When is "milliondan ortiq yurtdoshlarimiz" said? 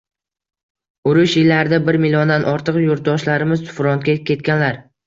2.07-3.67